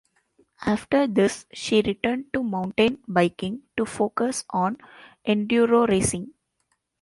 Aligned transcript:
After 0.65 1.05
this 1.05 1.45
she 1.53 1.83
returned 1.83 2.33
to 2.33 2.41
mountain 2.41 3.03
biking 3.07 3.61
to 3.77 3.85
focus 3.85 4.43
on 4.49 4.79
enduro 5.27 5.87
racing. 5.87 6.33